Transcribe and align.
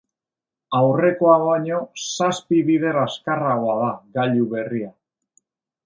Aurrekoa 0.77 1.35
baino 1.43 1.83
zazpi 2.15 2.63
bider 2.71 2.99
azkarragoa 3.05 3.79
da 3.85 3.95
gailu 4.19 4.53
berria. 4.57 4.95